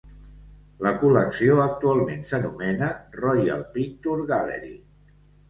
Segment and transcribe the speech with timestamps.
[0.85, 4.75] La col·lecció actualment s'anomena Royal Picture Gallery.